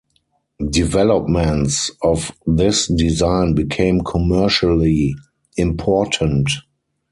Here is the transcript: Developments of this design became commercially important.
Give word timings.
Developments 0.71 1.91
of 2.01 2.31
this 2.47 2.87
design 2.87 3.53
became 3.53 4.01
commercially 4.03 5.13
important. 5.57 6.49